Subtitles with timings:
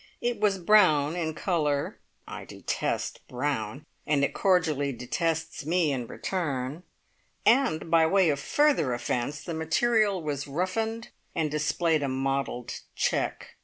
[0.19, 6.81] It was brown in colour I detest brown, and it cordially detests me in return
[7.45, 13.57] and by way of further offence the material was roughened and displayed a mottled check.